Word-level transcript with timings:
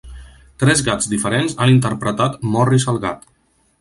Tres 0.61 0.79
gats 0.87 1.09
diferents 1.11 1.55
han 1.65 1.73
interpretat 1.75 2.41
Morris 2.57 2.89
el 2.95 2.99
Gat. 3.05 3.29